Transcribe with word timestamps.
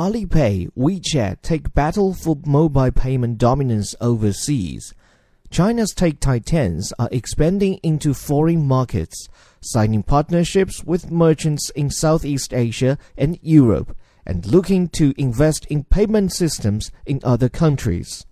Alipay, 0.00 0.70
WeChat 0.78 1.42
take 1.42 1.74
battle 1.74 2.14
for 2.14 2.38
mobile 2.46 2.90
payment 2.90 3.36
dominance 3.36 3.94
overseas. 4.00 4.94
China's 5.50 5.90
tech 5.90 6.20
Titans 6.20 6.90
are 6.98 7.10
expanding 7.12 7.74
into 7.82 8.14
foreign 8.14 8.66
markets, 8.66 9.28
signing 9.60 10.02
partnerships 10.02 10.82
with 10.82 11.10
merchants 11.10 11.68
in 11.76 11.90
Southeast 11.90 12.54
Asia 12.54 12.96
and 13.18 13.38
Europe, 13.42 13.94
and 14.24 14.46
looking 14.46 14.88
to 14.88 15.12
invest 15.18 15.66
in 15.66 15.84
payment 15.84 16.32
systems 16.32 16.90
in 17.04 17.20
other 17.22 17.50
countries. 17.50 18.24